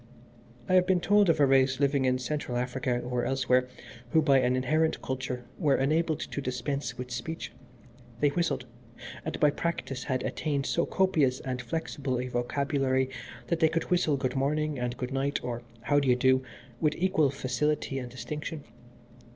[0.67, 3.67] "I have been told of a race living in Central Africa, or elsewhere,
[4.09, 7.51] who by an inherent culture were enabled to dispense with speech.
[8.19, 8.65] They whistled,
[9.23, 13.11] and by practice had attained so copious and flexible a vocabulary
[13.45, 16.41] that they could whistle good morning and good night, or how do you do
[16.79, 18.63] with equal facility and distinction.